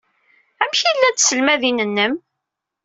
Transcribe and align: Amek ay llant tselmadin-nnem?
Amek 0.63 0.81
ay 0.89 0.95
llant 0.97 1.17
tselmadin-nnem? 1.19 2.13